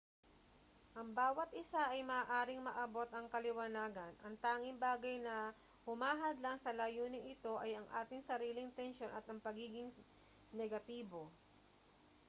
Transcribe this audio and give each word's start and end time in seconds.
ang 0.99 1.09
bawat 1.19 1.49
isa 1.63 1.77
ay 1.93 2.01
maaaring 2.11 2.57
maabot 2.67 3.05
ang 3.13 3.25
kaliwanagan 3.33 4.09
ang 4.25 4.33
tanging 4.43 4.77
bagay 4.85 5.15
na 5.27 5.37
humahadlang 5.85 6.57
sa 6.59 6.73
layuning 6.81 7.25
ito 7.33 7.53
ay 7.65 7.71
ang 7.77 7.85
ating 8.01 8.17
sariling 8.27 8.71
tensyon 8.79 9.11
at 9.17 9.25
ang 9.29 9.37
pagiging 9.47 9.89
negatibo 10.59 11.21